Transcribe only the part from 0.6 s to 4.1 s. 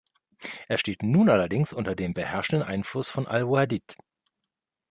Er steht nun allerdings unter dem beherrschenden Einfluss von al-Wahdid.